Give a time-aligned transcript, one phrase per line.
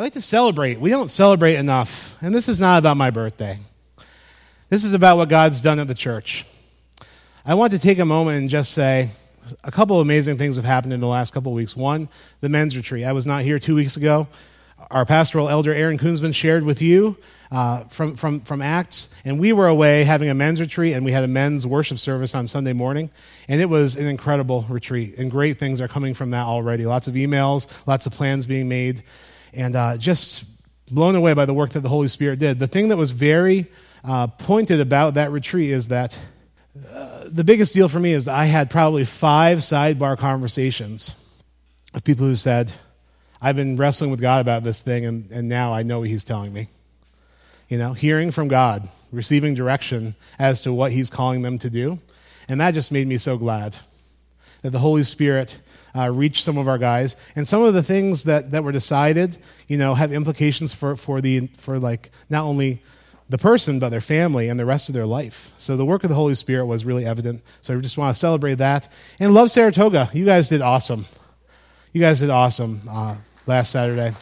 [0.00, 0.80] I like to celebrate.
[0.80, 2.16] We don't celebrate enough.
[2.22, 3.58] And this is not about my birthday.
[4.70, 6.46] This is about what God's done at the church.
[7.44, 9.10] I want to take a moment and just say
[9.62, 11.76] a couple of amazing things have happened in the last couple weeks.
[11.76, 12.08] One,
[12.40, 13.04] the men's retreat.
[13.04, 14.26] I was not here two weeks ago.
[14.90, 17.18] Our pastoral elder, Aaron Koonsman, shared with you
[17.50, 21.12] uh, from, from, from Acts, and we were away having a men's retreat, and we
[21.12, 23.10] had a men's worship service on Sunday morning,
[23.48, 26.86] and it was an incredible retreat, and great things are coming from that already.
[26.86, 29.02] Lots of emails, lots of plans being made,
[29.52, 30.44] and uh, just
[30.90, 32.58] blown away by the work that the Holy Spirit did.
[32.58, 33.66] The thing that was very
[34.04, 36.18] uh, pointed about that retreat is that
[36.88, 41.16] uh, the biggest deal for me is I had probably five sidebar conversations
[41.94, 42.72] of people who said,
[43.42, 46.24] I've been wrestling with God about this thing, and, and now I know what He's
[46.24, 46.68] telling me.
[47.68, 51.98] You know, hearing from God, receiving direction as to what He's calling them to do.
[52.48, 53.76] And that just made me so glad
[54.62, 55.58] that the Holy Spirit
[55.96, 57.16] uh, reached some of our guys.
[57.36, 59.36] And some of the things that, that were decided,
[59.68, 62.82] you know, have implications for, for, the, for like not only
[63.28, 65.52] the person, but their family and the rest of their life.
[65.56, 67.42] So the work of the Holy Spirit was really evident.
[67.60, 68.88] So I just want to celebrate that.
[69.20, 70.10] And love Saratoga.
[70.12, 71.06] You guys did awesome.
[71.92, 74.12] You guys did awesome uh, last Saturday.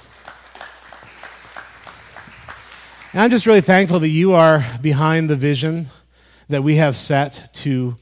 [3.13, 5.87] And I'm just really thankful that you are behind the vision
[6.51, 7.97] that we have set to,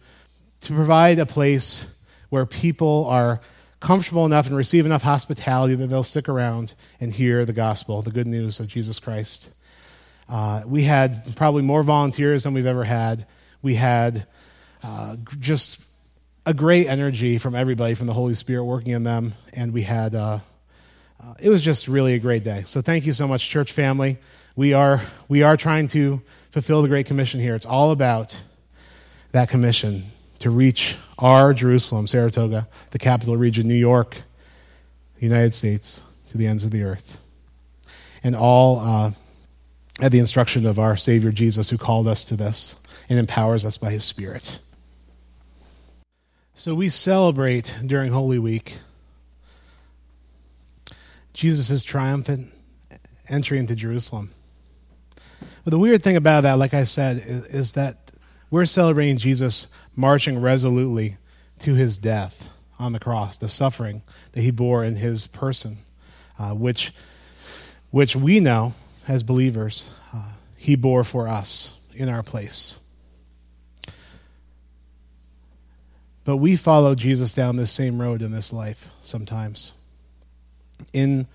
[0.62, 3.41] to provide a place where people are
[3.86, 8.10] comfortable enough and receive enough hospitality that they'll stick around and hear the gospel, the
[8.10, 9.50] good news of Jesus Christ.
[10.28, 13.26] Uh, we had probably more volunteers than we've ever had.
[13.62, 14.26] We had
[14.82, 15.82] uh, just
[16.44, 20.14] a great energy from everybody, from the Holy Spirit working in them, and we had.
[20.14, 20.40] Uh,
[21.20, 22.64] uh it was just really a great day.
[22.66, 24.18] So thank you so much, church family
[24.56, 27.54] we are, we are trying to fulfill the Great Commission here.
[27.54, 28.42] It's all about
[29.32, 30.04] that commission
[30.38, 34.19] to reach our Jerusalem, Saratoga, the capital region, New York,
[35.17, 37.20] the United States, to the ends of the earth.
[38.22, 39.12] And all uh,
[40.00, 43.78] at the instruction of our Savior Jesus, who called us to this and empowers us
[43.78, 44.59] by his Spirit.
[46.55, 48.78] So we celebrate during Holy Week
[51.32, 52.53] Jesus' triumphant
[53.28, 54.31] entry into Jerusalem.
[55.65, 58.10] But the weird thing about that, like I said, is, is that
[58.50, 61.16] we're celebrating Jesus marching resolutely
[61.60, 64.02] to his death on the cross, the suffering
[64.32, 65.78] that he bore in his person,
[66.38, 66.92] uh, which,
[67.90, 68.74] which we know
[69.08, 72.78] as believers uh, he bore for us in our place.
[76.24, 79.72] But we follow Jesus down this same road in this life sometimes.
[80.92, 81.26] In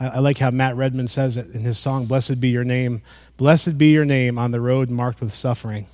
[0.00, 3.02] I like how Matt Redman says it in his song, Blessed Be Your Name.
[3.36, 5.86] Blessed be your name on the road marked with suffering.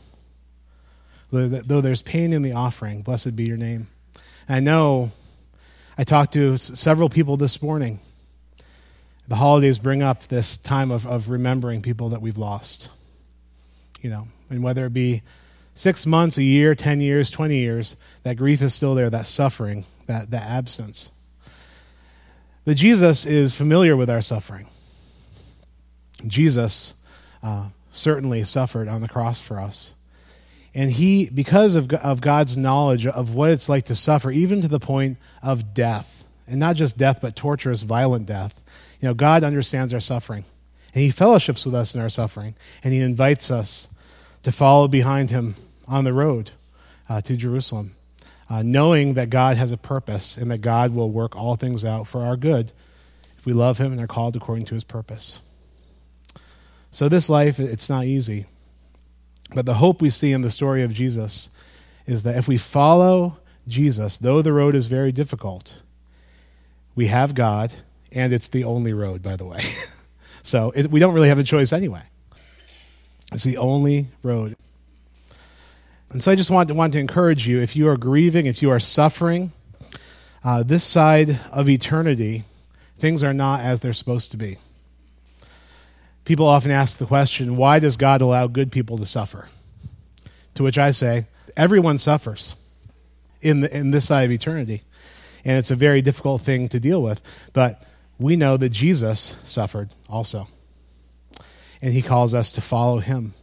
[1.30, 3.88] Though there's pain in the offering, blessed be your name.
[4.48, 5.10] I know
[5.96, 7.98] I talked to several people this morning.
[9.26, 12.90] The holidays bring up this time of, of remembering people that we've lost.
[14.00, 15.22] You know, and whether it be
[15.74, 19.86] six months, a year, 10 years, 20 years, that grief is still there, that suffering,
[20.06, 21.10] that, that absence.
[22.64, 24.68] But Jesus is familiar with our suffering.
[26.26, 26.94] Jesus
[27.42, 29.94] uh, certainly suffered on the cross for us.
[30.74, 34.68] And he, because of, of God's knowledge of what it's like to suffer, even to
[34.68, 38.62] the point of death, and not just death, but torturous, violent death,
[39.00, 40.44] you know, God understands our suffering.
[40.92, 42.54] And he fellowships with us in our suffering.
[42.82, 43.88] And he invites us
[44.42, 45.54] to follow behind him
[45.86, 46.50] on the road
[47.08, 47.94] uh, to Jerusalem
[48.48, 52.06] uh, knowing that God has a purpose and that God will work all things out
[52.06, 52.72] for our good
[53.38, 55.41] if we love Him and are called according to His purpose.
[56.91, 58.46] So, this life, it's not easy.
[59.54, 61.50] But the hope we see in the story of Jesus
[62.06, 63.38] is that if we follow
[63.69, 65.81] Jesus, though the road is very difficult,
[66.94, 67.72] we have God,
[68.12, 69.62] and it's the only road, by the way.
[70.42, 72.03] so, it, we don't really have a choice anyway.
[73.32, 74.56] It's the only road.
[76.10, 78.62] And so I just want to, want to encourage you if you are grieving, if
[78.62, 79.53] you are suffering,
[80.44, 82.44] uh, this side of eternity,
[82.98, 84.59] things are not as they're supposed to be.
[86.24, 89.48] People often ask the question, why does God allow good people to suffer?
[90.54, 91.26] To which I say,
[91.56, 92.56] everyone suffers
[93.42, 94.82] in, the, in this side of eternity.
[95.44, 97.22] And it's a very difficult thing to deal with.
[97.53, 97.82] But
[98.18, 100.48] we know that Jesus suffered also.
[101.82, 103.34] And he calls us to follow him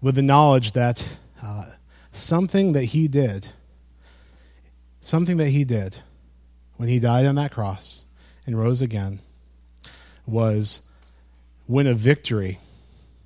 [0.00, 1.06] with the knowledge that
[1.42, 1.64] uh,
[2.10, 3.48] something that he did,
[5.00, 5.98] something that he did
[6.76, 8.02] when he died on that cross
[8.44, 9.20] and rose again
[10.26, 10.85] was
[11.68, 12.58] win a victory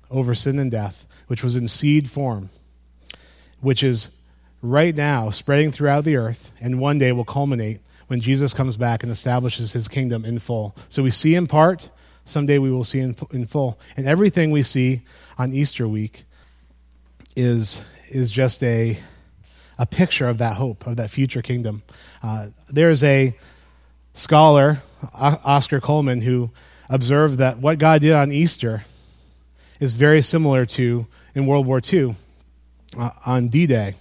[0.09, 2.49] over sin and death, which was in seed form,
[3.59, 4.17] which is
[4.61, 9.03] right now spreading throughout the earth and one day will culminate when Jesus comes back
[9.03, 10.75] and establishes his kingdom in full.
[10.89, 11.89] So we see in part
[12.25, 13.79] someday we will see in, in full.
[13.95, 15.01] And everything we see
[15.37, 16.25] on Easter week
[17.35, 18.97] is, is just a,
[19.79, 21.83] a picture of that hope, of that future kingdom.
[22.21, 23.35] Uh, there's a
[24.13, 24.79] scholar,
[25.13, 26.51] Oscar Cullmann, who
[26.91, 28.83] observed that what God did on Easter
[29.79, 32.15] is very similar to in World War II
[32.97, 33.95] uh, on D Day.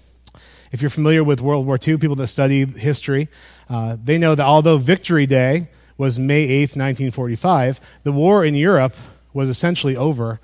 [0.73, 3.29] If you're familiar with World War II, people that study history,
[3.69, 8.95] uh, they know that although Victory Day was May 8th, 1945, the war in Europe
[9.33, 10.41] was essentially over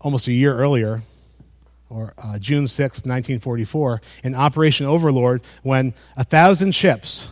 [0.00, 1.02] almost a year earlier,
[1.88, 7.28] or uh, June 6th, 1944, in Operation Overlord, when a thousand ships,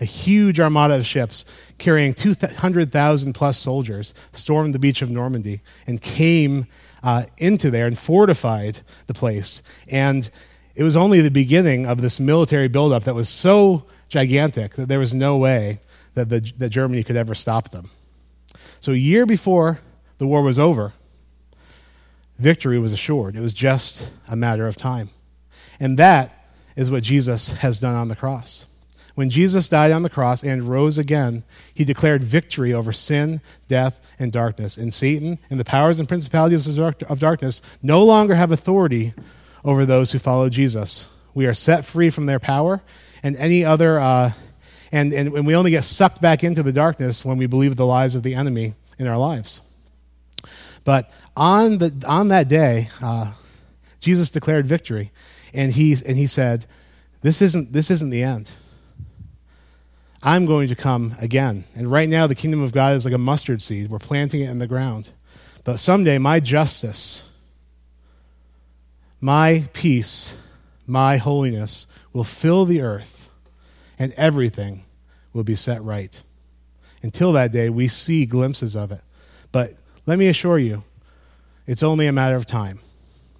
[0.00, 1.44] a huge armada of ships
[1.78, 6.66] carrying 200,000 plus soldiers, stormed the beach of Normandy and came
[7.02, 9.62] uh, into there and fortified the place.
[9.90, 10.28] And
[10.74, 14.98] it was only the beginning of this military buildup that was so gigantic that there
[14.98, 15.80] was no way
[16.14, 17.90] that, the, that Germany could ever stop them.
[18.80, 19.80] So, a year before
[20.18, 20.92] the war was over,
[22.38, 23.36] victory was assured.
[23.36, 25.10] It was just a matter of time.
[25.78, 28.66] And that is what Jesus has done on the cross.
[29.20, 31.44] When Jesus died on the cross and rose again,
[31.74, 34.78] he declared victory over sin, death, and darkness.
[34.78, 39.12] And Satan and the powers and principalities of darkness no longer have authority
[39.62, 41.14] over those who follow Jesus.
[41.34, 42.80] We are set free from their power
[43.22, 44.32] and any other, uh,
[44.90, 47.84] and, and, and we only get sucked back into the darkness when we believe the
[47.84, 49.60] lies of the enemy in our lives.
[50.86, 53.34] But on, the, on that day, uh,
[54.00, 55.10] Jesus declared victory,
[55.52, 56.64] and he, and he said,
[57.20, 58.50] this isn't, this isn't the end.
[60.22, 61.64] I'm going to come again.
[61.74, 63.90] And right now, the kingdom of God is like a mustard seed.
[63.90, 65.12] We're planting it in the ground.
[65.64, 67.30] But someday, my justice,
[69.20, 70.36] my peace,
[70.86, 73.30] my holiness will fill the earth,
[73.98, 74.84] and everything
[75.32, 76.22] will be set right.
[77.02, 79.00] Until that day, we see glimpses of it.
[79.52, 79.74] But
[80.06, 80.84] let me assure you,
[81.66, 82.80] it's only a matter of time.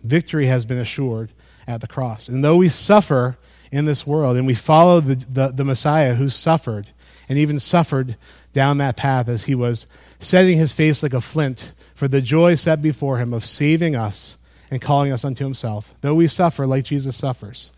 [0.02, 1.32] Victory has been assured
[1.66, 2.28] at the cross.
[2.28, 3.36] And though we suffer
[3.72, 6.88] in this world and we follow the, the, the Messiah who suffered
[7.28, 8.16] and even suffered
[8.52, 9.86] down that path as he was
[10.18, 14.36] setting his face like a flint for the joy set before him of saving us
[14.70, 15.94] and calling us unto himself.
[16.00, 17.72] Though we suffer like Jesus suffers,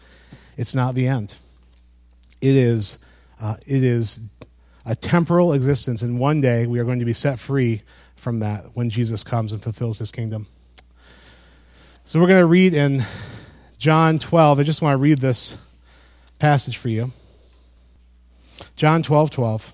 [0.56, 1.37] it's not the end.
[2.41, 3.05] It is,
[3.41, 4.31] uh, it is
[4.85, 7.83] a temporal existence, and one day we are going to be set free
[8.17, 10.47] from that when Jesus comes and fulfills his kingdom.
[12.05, 13.03] So we're going to read in
[13.79, 14.61] John 12.
[14.61, 15.56] I just want to read this
[16.43, 17.12] passage for you.
[18.75, 19.73] John 12 12.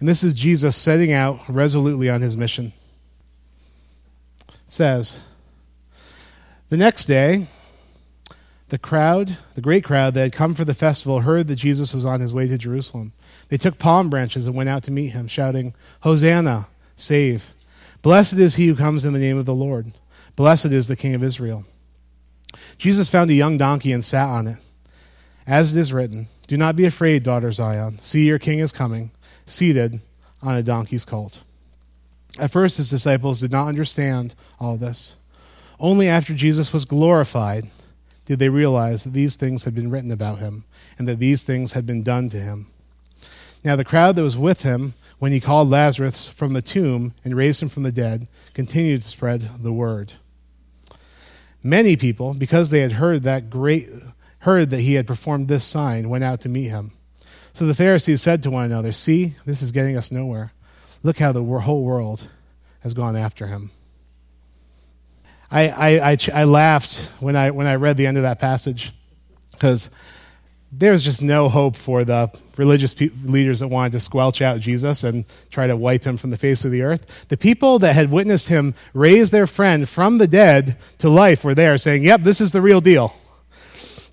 [0.00, 2.72] And this is Jesus setting out resolutely on his mission.
[4.48, 5.20] It says,
[6.68, 7.46] the next day,
[8.70, 12.04] the crowd, the great crowd that had come for the festival, heard that Jesus was
[12.04, 13.12] on his way to Jerusalem.
[13.50, 16.66] They took palm branches and went out to meet him, shouting, Hosanna,
[16.96, 17.52] save.
[18.02, 19.92] Blessed is he who comes in the name of the Lord.
[20.34, 21.64] Blessed is the King of Israel.
[22.78, 24.58] Jesus found a young donkey and sat on it.
[25.48, 27.98] As it is written, Do not be afraid, daughter Zion.
[28.00, 29.12] See, your king is coming,
[29.46, 30.00] seated
[30.42, 31.42] on a donkey's colt.
[32.38, 35.16] At first, his disciples did not understand all this.
[35.80, 37.64] Only after Jesus was glorified
[38.26, 40.64] did they realize that these things had been written about him
[40.98, 42.66] and that these things had been done to him.
[43.64, 47.34] Now, the crowd that was with him when he called Lazarus from the tomb and
[47.34, 50.12] raised him from the dead continued to spread the word.
[51.62, 53.88] Many people, because they had heard that great
[54.48, 56.92] heard that he had performed this sign, went out to meet him.
[57.52, 60.52] So the Pharisees said to one another, "See, this is getting us nowhere.
[61.02, 62.26] Look how the whole world
[62.80, 63.70] has gone after him."
[65.50, 68.92] I, I, I, I laughed when I, when I read the end of that passage
[69.52, 69.90] because
[70.70, 75.04] there's just no hope for the religious pe- leaders that wanted to squelch out Jesus
[75.04, 77.26] and try to wipe him from the face of the earth.
[77.28, 81.54] The people that had witnessed him raise their friend from the dead to life were
[81.54, 83.14] there saying, Yep, this is the real deal.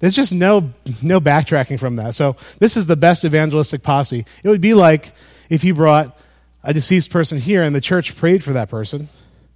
[0.05, 0.71] There's just no,
[1.01, 2.15] no backtracking from that.
[2.15, 4.25] So, this is the best evangelistic posse.
[4.43, 5.11] It would be like
[5.49, 6.17] if you brought
[6.63, 9.09] a deceased person here and the church prayed for that person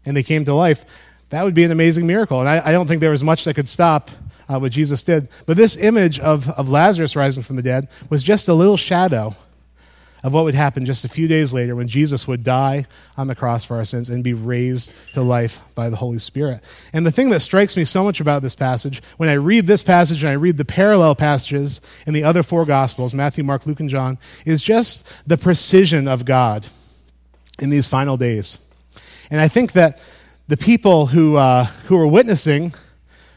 [0.05, 0.85] and they came to life
[1.29, 2.39] that would be an amazing miracle.
[2.39, 4.09] And I, I don't think there was much that could stop
[4.47, 5.29] uh, what Jesus did.
[5.45, 9.35] But this image of, of Lazarus rising from the dead was just a little shadow
[10.23, 12.85] of what would happen just a few days later when Jesus would die
[13.17, 16.61] on the cross for our sins and be raised to life by the Holy Spirit.
[16.93, 19.83] And the thing that strikes me so much about this passage, when I read this
[19.83, 23.79] passage and I read the parallel passages in the other four Gospels Matthew, Mark, Luke,
[23.79, 26.67] and John is just the precision of God
[27.59, 28.57] in these final days.
[29.31, 30.01] And I think that
[30.47, 32.73] the people who, uh, who were witnessing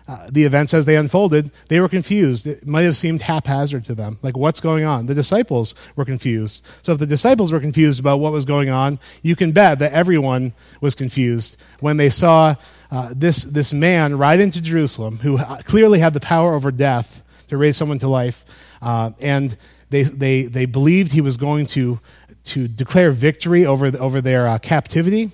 [0.08, 2.46] uh, the events as they unfolded, they were confused.
[2.46, 4.18] It might have seemed haphazard to them.
[4.22, 5.06] Like, what's going on?
[5.06, 6.66] The disciples were confused.
[6.82, 9.92] So, if the disciples were confused about what was going on, you can bet that
[9.92, 12.56] everyone was confused when they saw
[12.90, 17.22] uh, this, this man ride into Jerusalem who uh, clearly had the power over death
[17.48, 18.44] to raise someone to life.
[18.82, 19.56] Uh, and
[19.90, 22.00] they, they, they believed he was going to,
[22.44, 25.30] to declare victory over, the, over their uh, captivity,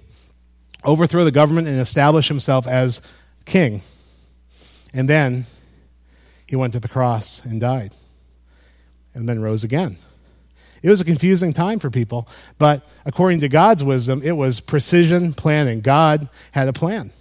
[0.84, 3.00] overthrow the government, and establish himself as
[3.44, 3.82] king.
[4.92, 5.46] And then
[6.46, 7.92] he went to the cross and died,
[9.14, 9.98] and then rose again.
[10.82, 12.28] It was a confusing time for people,
[12.58, 15.80] but according to God's wisdom, it was precision planning.
[15.80, 17.12] God had a plan.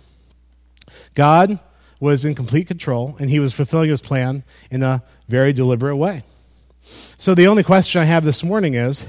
[1.15, 1.59] God
[1.99, 6.23] was in complete control, and he was fulfilling his plan in a very deliberate way.
[7.17, 9.05] So, the only question I have this morning is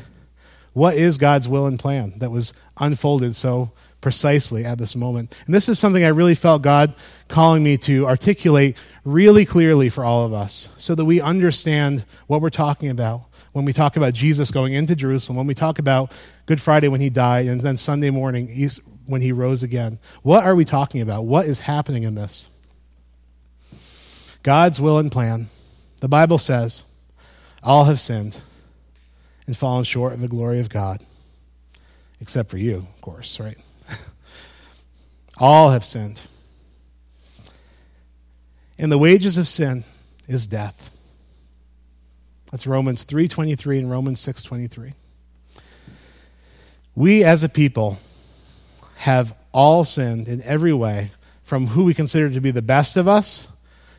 [0.73, 5.35] what is God's will and plan that was unfolded so precisely at this moment.
[5.47, 6.95] And this is something I really felt God
[7.28, 12.40] calling me to articulate really clearly for all of us so that we understand what
[12.40, 16.12] we're talking about when we talk about Jesus going into Jerusalem, when we talk about
[16.47, 18.49] Good Friday when he died, and then Sunday morning
[19.07, 19.99] when he rose again.
[20.23, 21.25] What are we talking about?
[21.25, 22.50] What is happening in this?
[24.45, 25.49] God's will and plan.
[26.00, 26.85] The Bible says,
[27.62, 28.40] all have sinned
[29.47, 31.02] and fallen short of the glory of God.
[32.21, 33.57] Except for you, of course, right?
[35.38, 36.21] All have sinned.
[38.78, 39.85] And the wages of sin
[40.28, 40.97] is death.
[42.50, 44.95] That's Romans 3:23 and Romans 6:23.
[46.95, 47.99] We as a people
[48.97, 53.07] have all sinned in every way from who we consider to be the best of
[53.07, 53.49] us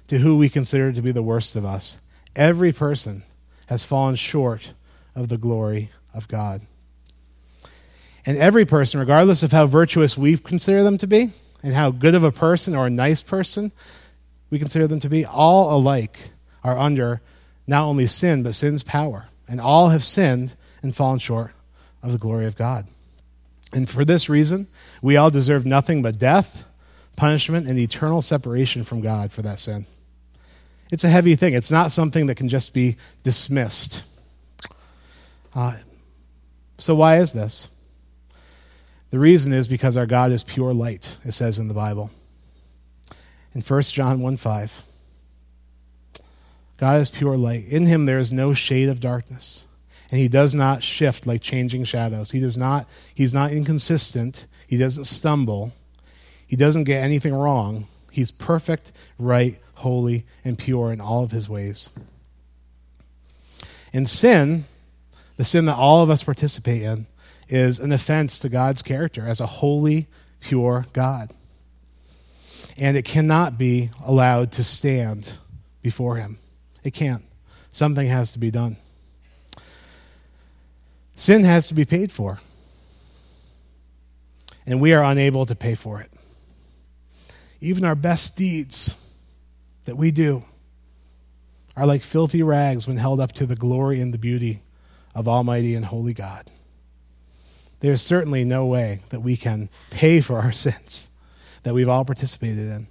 [0.10, 1.98] to who we consider to be the worst of us.
[2.36, 3.24] Every person
[3.68, 4.74] has fallen short
[5.16, 6.62] of the glory of God.
[8.30, 11.32] And every person, regardless of how virtuous we consider them to be,
[11.64, 13.72] and how good of a person or a nice person
[14.52, 16.30] we consider them to be, all alike
[16.64, 17.22] are under
[17.66, 19.28] not only sin, but sin's power.
[19.48, 21.54] And all have sinned and fallen short
[22.04, 22.86] of the glory of God.
[23.74, 24.68] And for this reason,
[25.02, 26.66] we all deserve nothing but death,
[27.16, 29.88] punishment, and eternal separation from God for that sin.
[30.92, 31.56] It's a heavy thing.
[31.56, 34.04] It's not something that can just be dismissed.
[35.56, 35.78] Uh,
[36.78, 37.70] so, why is this?
[39.12, 42.12] The reason is because our God is pure light, it says in the Bible.
[43.54, 44.84] In 1 John 1 5,
[46.78, 47.66] God is pure light.
[47.68, 49.66] In him there is no shade of darkness.
[50.12, 52.32] And he does not shift like changing shadows.
[52.32, 54.48] He does not, he's not inconsistent.
[54.66, 55.72] He doesn't stumble.
[56.48, 57.86] He doesn't get anything wrong.
[58.12, 61.90] He's perfect, right, holy, and pure in all of his ways.
[63.94, 64.66] And sin,
[65.38, 67.08] the sin that all of us participate in,
[67.50, 70.08] is an offense to God's character as a holy,
[70.40, 71.34] pure God.
[72.78, 75.34] And it cannot be allowed to stand
[75.82, 76.38] before Him.
[76.84, 77.24] It can't.
[77.72, 78.78] Something has to be done.
[81.16, 82.40] Sin has to be paid for.
[84.66, 86.12] And we are unable to pay for it.
[87.60, 88.96] Even our best deeds
[89.86, 90.44] that we do
[91.76, 94.62] are like filthy rags when held up to the glory and the beauty
[95.16, 96.50] of Almighty and Holy God
[97.80, 101.10] there's certainly no way that we can pay for our sins
[101.64, 102.88] that we've all participated in.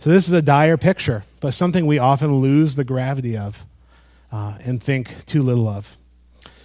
[0.00, 3.64] So, this is a dire picture, but something we often lose the gravity of
[4.30, 5.96] uh, and think too little of.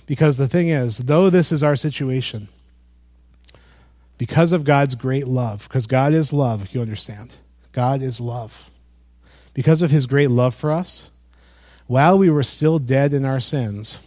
[0.05, 2.49] Because the thing is, though this is our situation,
[4.17, 7.35] because of God's great love, because God is love, you understand.
[7.71, 8.69] God is love.
[9.53, 11.09] Because of his great love for us,
[11.87, 13.99] while we were still dead in our sins,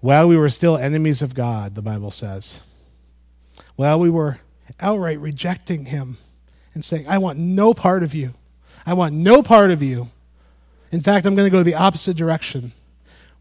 [0.00, 2.60] while we were still enemies of God, the Bible says,
[3.76, 4.38] while we were
[4.80, 6.18] outright rejecting Him
[6.74, 8.32] and saying, I want no part of you.
[8.86, 10.08] I want no part of you.
[10.92, 12.72] In fact, I'm going to go the opposite direction.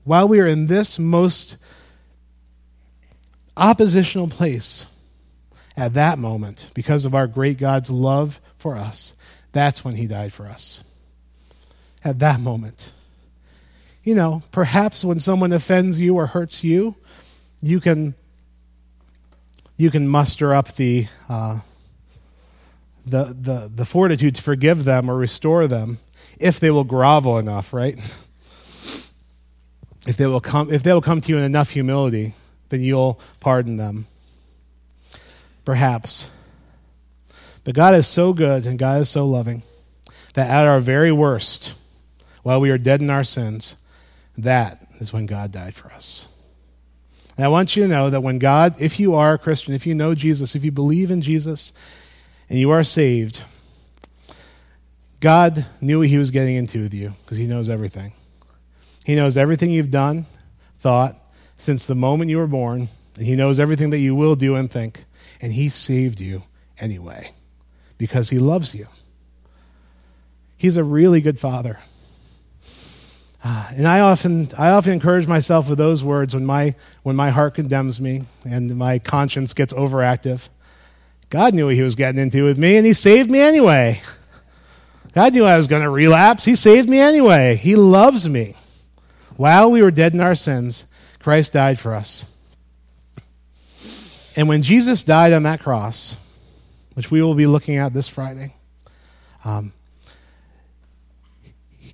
[0.04, 1.58] While we are in this most
[3.56, 4.86] oppositional place
[5.76, 9.14] at that moment, because of our great God's love for us,
[9.52, 10.84] that's when He died for us.
[12.04, 12.92] At that moment
[14.08, 16.96] you know, perhaps when someone offends you or hurts you,
[17.60, 18.16] you can
[19.76, 21.60] you can muster up the uh,
[23.06, 25.98] the the the fortitude to forgive them or restore them
[26.40, 27.96] if they will grovel enough, right?
[30.08, 32.34] if they will come if they will come to you in enough humility,
[32.70, 34.08] then you'll pardon them.
[35.66, 36.32] Perhaps.
[37.66, 39.64] But God is so good and God is so loving
[40.34, 41.78] that at our very worst,
[42.44, 43.76] while we are dead in our sins,
[44.38, 46.28] that is when God died for us.
[47.36, 49.86] And I want you to know that when God, if you are a Christian, if
[49.86, 51.74] you know Jesus, if you believe in Jesus,
[52.50, 53.44] and you are saved,
[55.20, 58.14] God knew what he was getting into with you because he knows everything.
[59.06, 60.26] He knows everything you've done,
[60.80, 61.16] thought,
[61.58, 62.88] since the moment you were born.
[63.16, 65.06] And he knows everything that you will do and think.
[65.42, 66.44] And he saved you
[66.80, 67.32] anyway
[67.98, 68.88] because he loves you.
[70.56, 71.80] He's a really good father.
[73.48, 77.56] And I often, I often encourage myself with those words when my, when my heart
[77.56, 80.50] condemns me and my conscience gets overactive.
[81.30, 84.02] God knew what he was getting into with me, and he saved me anyway.
[85.14, 86.46] God knew I was going to relapse.
[86.46, 87.56] He saved me anyway.
[87.56, 88.56] He loves me.
[89.36, 90.86] While we were dead in our sins,
[91.20, 92.26] Christ died for us.
[94.36, 96.16] And when Jesus died on that cross,
[96.94, 98.56] which we will be looking at this Friday,
[99.44, 99.74] um,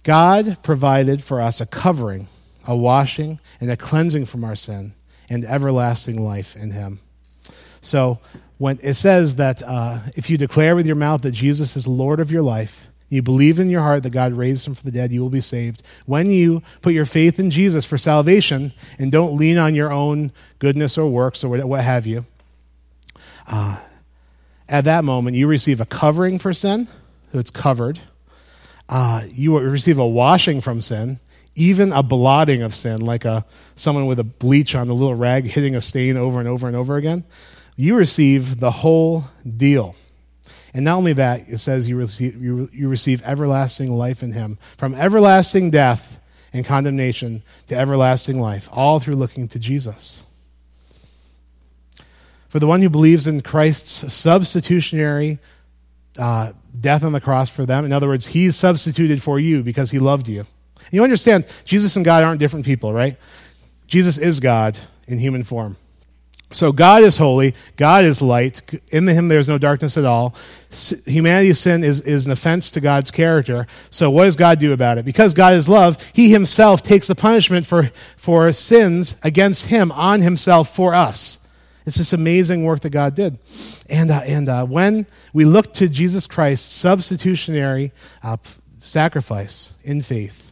[0.03, 2.27] God provided for us a covering,
[2.67, 4.93] a washing, and a cleansing from our sin,
[5.29, 7.00] and everlasting life in Him.
[7.81, 8.19] So,
[8.57, 12.19] when it says that uh, if you declare with your mouth that Jesus is Lord
[12.19, 15.12] of your life, you believe in your heart that God raised him from the dead,
[15.12, 15.83] you will be saved.
[16.05, 20.31] When you put your faith in Jesus for salvation and don't lean on your own
[20.57, 22.25] goodness or works or what have you,
[23.48, 23.79] uh,
[24.67, 26.88] at that moment you receive a covering for sin,
[27.31, 28.00] so it's covered.
[28.89, 31.19] Uh, you receive a washing from sin,
[31.55, 35.45] even a blotting of sin, like a someone with a bleach on the little rag
[35.45, 37.23] hitting a stain over and over and over again.
[37.75, 39.23] You receive the whole
[39.57, 39.95] deal.
[40.73, 44.57] And not only that, it says you receive, you, you receive everlasting life in him.
[44.77, 46.19] From everlasting death
[46.51, 50.25] and condemnation to everlasting life, all through looking to Jesus.
[52.49, 55.39] For the one who believes in Christ's substitutionary
[56.17, 59.91] uh, death on the cross for them, in other words, he's substituted for you because
[59.91, 60.39] he loved you.
[60.39, 63.17] And you understand, Jesus and God aren't different people, right?
[63.88, 65.77] Jesus is God in human form.
[66.51, 68.62] So God is holy, God is light.
[68.91, 70.36] In him there's no darkness at all.
[71.05, 73.65] Humanity's sin is, is an offense to God's character.
[73.89, 75.05] So what does God do about it?
[75.05, 80.22] Because God is love, he himself takes the punishment for, for sins against him on
[80.22, 81.39] himself for us.
[81.85, 83.39] It's this amazing work that God did.
[83.89, 87.91] And, uh, and uh, when we look to Jesus Christ's substitutionary
[88.22, 88.37] uh,
[88.77, 90.51] sacrifice in faith,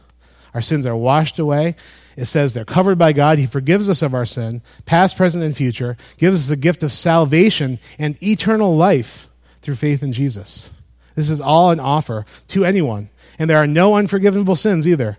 [0.54, 1.76] our sins are washed away
[2.16, 3.38] it says they're covered by God.
[3.38, 6.92] He forgives us of our sin, past, present, and future, gives us the gift of
[6.92, 9.28] salvation and eternal life
[9.62, 10.70] through faith in Jesus.
[11.14, 13.10] This is all an offer to anyone.
[13.38, 15.18] And there are no unforgivable sins either.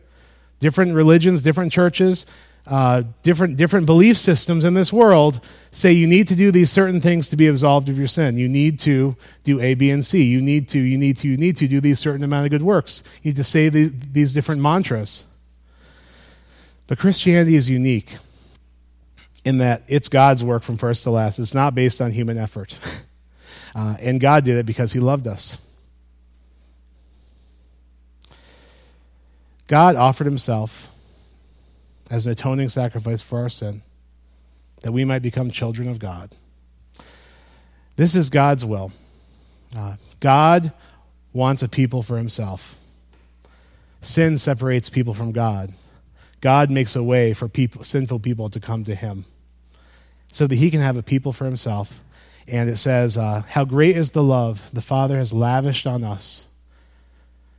[0.60, 2.26] Different religions, different churches,
[2.66, 7.02] uh, different, different belief systems in this world say you need to do these certain
[7.02, 8.38] things to be absolved of your sin.
[8.38, 10.24] You need to do A, B, and C.
[10.24, 12.64] You need to, you need to, you need to do these certain amount of good
[12.64, 13.04] works.
[13.22, 15.26] You need to say these, these different mantras.
[16.88, 18.18] But Christianity is unique
[19.44, 21.40] in that it's God's work from first to last.
[21.40, 22.80] It's not based on human effort.
[23.76, 25.58] Uh, and God did it because He loved us.
[29.68, 30.93] God offered Himself
[32.14, 33.82] as an atoning sacrifice for our sin
[34.84, 36.36] that we might become children of God.
[37.96, 38.92] This is God's will.
[39.76, 40.72] Uh, God
[41.34, 42.76] wants a people for Himself.
[44.02, 45.74] Sin separates people from God.
[46.40, 49.26] God makes a way for people, sinful people to come to him
[50.32, 52.04] so that he can have a people for himself.
[52.48, 56.46] And it says, uh, How great is the love the Father has lavished on us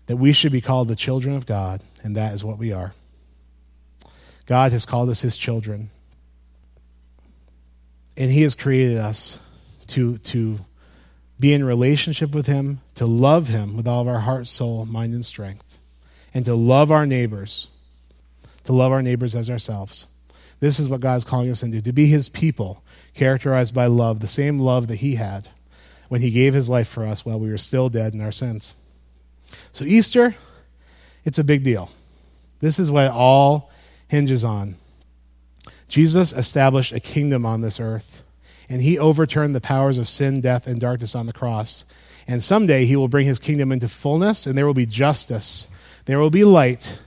[0.07, 2.93] that we should be called the children of God, and that is what we are.
[4.47, 5.91] God has called us his children.
[8.17, 9.39] And he has created us
[9.89, 10.59] to, to
[11.41, 15.15] be in relationship with him, to love him with all of our heart, soul, mind,
[15.15, 15.79] and strength,
[16.33, 17.69] and to love our neighbors
[18.65, 20.07] to love our neighbors as ourselves.
[20.61, 22.83] This is what God's calling us into to be his people,
[23.15, 25.49] characterized by love, the same love that he had
[26.09, 28.75] when he gave his life for us while we were still dead in our sins.
[29.73, 30.35] So, Easter,
[31.25, 31.91] it's a big deal.
[32.61, 33.71] This is what all
[34.09, 34.77] hinges on.
[35.89, 38.23] Jesus established a kingdom on this earth,
[38.69, 41.85] and he overturned the powers of sin, death, and darkness on the cross.
[42.27, 45.69] And someday he will bring his kingdom into fullness, and there will be justice,
[46.07, 46.99] there will be light,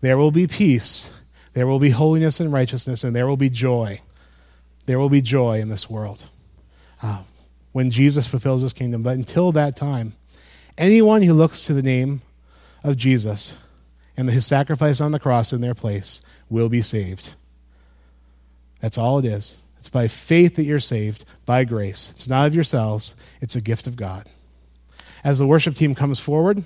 [0.00, 1.10] there will be peace,
[1.52, 4.00] there will be holiness and righteousness, and there will be joy.
[4.86, 6.28] There will be joy in this world
[7.02, 7.22] uh,
[7.72, 9.02] when Jesus fulfills his kingdom.
[9.02, 10.14] But until that time,
[10.78, 12.22] anyone who looks to the name
[12.82, 13.58] of Jesus
[14.20, 17.34] and his sacrifice on the cross in their place will be saved.
[18.80, 19.62] That's all it is.
[19.78, 22.10] It's by faith that you're saved, by grace.
[22.10, 24.26] It's not of yourselves, it's a gift of God.
[25.24, 26.64] As the worship team comes forward,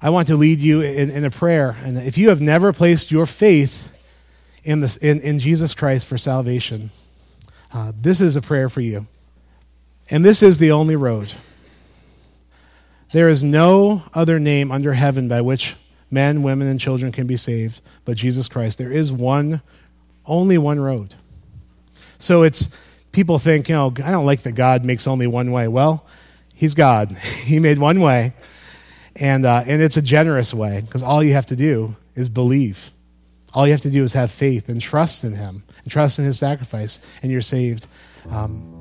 [0.00, 1.76] I want to lead you in, in a prayer.
[1.82, 3.92] And if you have never placed your faith
[4.62, 6.90] in, this, in, in Jesus Christ for salvation,
[7.74, 9.08] uh, this is a prayer for you.
[10.10, 11.32] And this is the only road.
[13.16, 15.74] There is no other name under heaven by which
[16.10, 18.76] men, women, and children can be saved but Jesus Christ.
[18.76, 19.62] There is one,
[20.26, 21.14] only one road.
[22.18, 22.76] So it's
[23.12, 25.66] people think, you know, I don't like that God makes only one way.
[25.66, 26.04] Well,
[26.52, 27.10] He's God.
[27.44, 28.34] he made one way,
[29.18, 32.90] and uh, and it's a generous way because all you have to do is believe.
[33.54, 36.26] All you have to do is have faith and trust in Him and trust in
[36.26, 37.86] His sacrifice, and you're saved.
[38.28, 38.75] Um,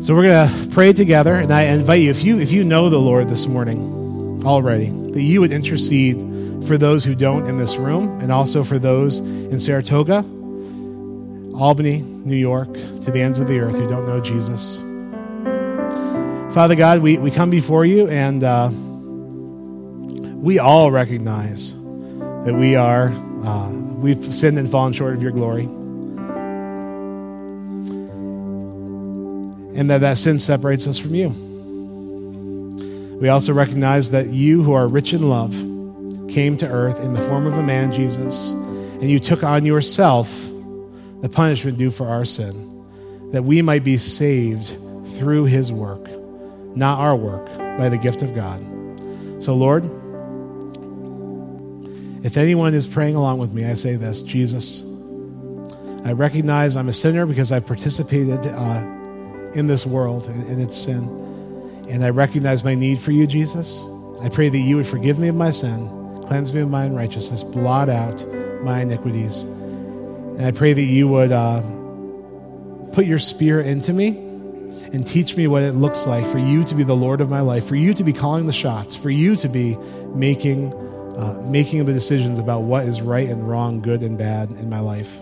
[0.00, 2.98] so we're gonna pray together, and I invite you if you if you know the
[2.98, 6.18] Lord this morning already, that you would intercede
[6.66, 10.24] for those who don't in this room, and also for those in Saratoga,
[11.58, 14.78] Albany, New York, to the ends of the earth who don't know Jesus.
[16.52, 18.70] Father God, we, we come before you and uh,
[20.36, 21.72] we all recognize
[22.44, 23.08] that we are,
[23.44, 25.68] uh, we've sinned and fallen short of your glory.
[29.76, 31.28] And that that sin separates us from you.
[33.20, 35.52] We also recognize that you, who are rich in love,
[36.28, 40.28] came to earth in the form of a man, Jesus, and you took on yourself
[41.20, 42.84] the punishment due for our sin,
[43.32, 44.76] that we might be saved
[45.18, 46.06] through his work
[46.76, 47.46] not our work,
[47.78, 48.60] by the gift of God.
[49.42, 49.84] So, Lord,
[52.24, 54.84] if anyone is praying along with me, I say this Jesus,
[56.04, 58.86] I recognize I'm a sinner because I've participated uh,
[59.56, 61.04] in this world and in its sin.
[61.88, 63.82] And I recognize my need for you, Jesus.
[64.20, 65.88] I pray that you would forgive me of my sin,
[66.26, 68.24] cleanse me of my unrighteousness, blot out
[68.62, 69.44] my iniquities.
[69.44, 71.62] And I pray that you would uh,
[72.92, 76.74] put your spirit into me and teach me what it looks like for you to
[76.74, 79.36] be the Lord of my life, for you to be calling the shots, for you
[79.36, 79.76] to be
[80.14, 80.72] making,
[81.16, 84.80] uh, making the decisions about what is right and wrong, good and bad in my
[84.80, 85.18] life.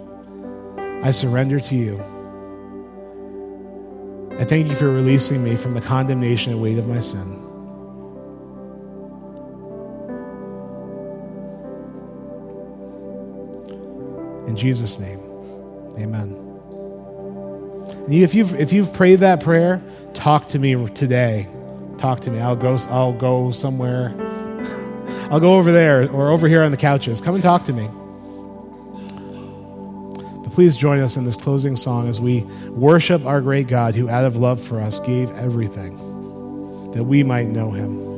[1.03, 2.14] I surrender to you.
[4.39, 7.41] I thank you for releasing me from the condemnation and weight of my sin.
[14.49, 15.21] In Jesus' name,
[15.99, 16.41] amen.
[18.09, 19.81] If you've, if you've prayed that prayer,
[20.15, 21.49] talk to me today.
[21.97, 22.41] Talk to me.
[22.41, 24.15] I'll go, I'll go somewhere.
[25.31, 27.21] I'll go over there or over here on the couches.
[27.21, 27.89] Come and talk to me.
[30.55, 34.25] Please join us in this closing song as we worship our great God who, out
[34.25, 35.91] of love for us, gave everything
[36.93, 38.14] that we might know him.